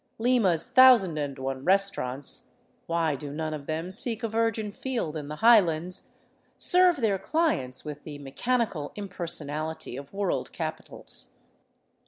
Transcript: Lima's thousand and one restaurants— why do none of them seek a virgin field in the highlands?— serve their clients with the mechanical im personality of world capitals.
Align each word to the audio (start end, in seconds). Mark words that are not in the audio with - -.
Lima's 0.17 0.65
thousand 0.65 1.19
and 1.19 1.37
one 1.37 1.63
restaurants— 1.63 2.49
why 2.87 3.13
do 3.15 3.29
none 3.31 3.53
of 3.53 3.67
them 3.67 3.91
seek 3.91 4.23
a 4.23 4.27
virgin 4.27 4.71
field 4.71 5.15
in 5.15 5.27
the 5.27 5.35
highlands?— 5.45 6.09
serve 6.57 6.95
their 6.95 7.19
clients 7.19 7.85
with 7.85 8.03
the 8.03 8.17
mechanical 8.17 8.93
im 8.95 9.07
personality 9.07 9.95
of 9.95 10.11
world 10.11 10.51
capitals. 10.51 11.37